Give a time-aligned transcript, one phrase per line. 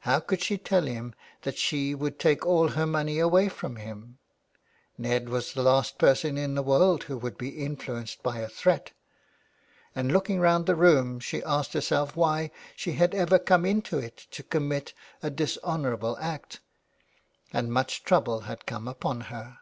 [0.00, 1.14] How could she tell him
[1.44, 4.18] that she would take all her money away from him?
[4.98, 8.92] Ned was the last person in the world who would be influenced by a threat.
[9.94, 14.26] And looking round the room she asked herself why she had ever come into it
[14.32, 16.60] to commit a dishonourable act!
[17.50, 19.56] and much trouble had come upon her.